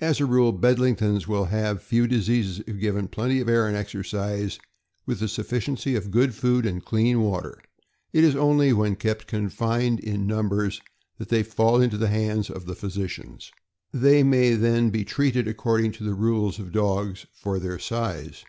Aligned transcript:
As 0.00 0.18
a 0.18 0.26
rule, 0.26 0.50
Bedlingtons 0.50 1.28
will 1.28 1.44
have 1.44 1.80
few 1.80 2.08
diseases 2.08 2.58
if 2.66 2.80
given 2.80 3.06
plenty 3.06 3.38
of 3.38 3.48
air 3.48 3.68
and 3.68 3.76
exercise, 3.76 4.58
with 5.06 5.22
a 5.22 5.28
sufficiency 5.28 5.94
of 5.94 6.10
good 6.10 6.34
food 6.34 6.66
and 6.66 6.84
clean 6.84 7.20
water. 7.20 7.56
It 8.12 8.24
is 8.24 8.34
only 8.34 8.72
when 8.72 8.96
kept 8.96 9.28
confined 9.28 10.00
in 10.00 10.26
num 10.26 10.48
bers 10.48 10.80
that 11.18 11.28
they 11.28 11.44
"fall 11.44 11.80
into 11.80 11.98
the 11.98 12.08
hands 12.08 12.50
of 12.50 12.66
the 12.66 12.74
physicians." 12.74 13.52
They 13.92 14.24
may 14.24 14.54
then 14.54 14.90
be 14.90 15.04
treated 15.04 15.46
according 15.46 15.92
to 15.92 16.02
the 16.02 16.14
rules 16.14 16.56
for 16.56 16.64
dogs 16.64 17.26
of 17.44 17.62
their 17.62 17.78
size. 17.78 18.44